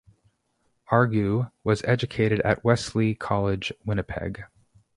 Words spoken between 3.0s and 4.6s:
College, Winnipeg.